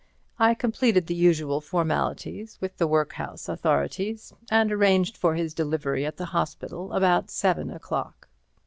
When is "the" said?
1.05-1.13, 2.77-2.87, 6.17-6.25